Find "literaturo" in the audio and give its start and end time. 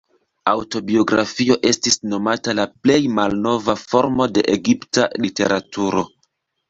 5.27-6.05